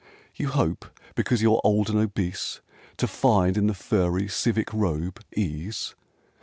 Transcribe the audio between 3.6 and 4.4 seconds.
the furry